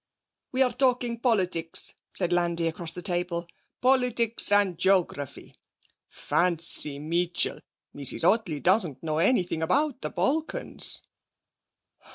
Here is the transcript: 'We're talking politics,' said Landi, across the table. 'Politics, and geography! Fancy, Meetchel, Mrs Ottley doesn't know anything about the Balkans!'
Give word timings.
'We're 0.51 0.71
talking 0.71 1.19
politics,' 1.19 1.93
said 2.15 2.33
Landi, 2.33 2.65
across 2.67 2.91
the 2.91 3.03
table. 3.03 3.45
'Politics, 3.81 4.51
and 4.51 4.75
geography! 4.75 5.53
Fancy, 6.09 6.97
Meetchel, 6.97 7.59
Mrs 7.95 8.23
Ottley 8.23 8.59
doesn't 8.59 9.03
know 9.03 9.19
anything 9.19 9.61
about 9.61 10.01
the 10.01 10.09
Balkans!' 10.09 11.03